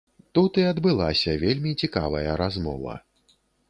Тут 0.37 0.57
і 0.61 0.65
адбылася 0.71 1.37
вельмі 1.45 1.77
цікавая 1.85 2.31
размова. 2.45 3.01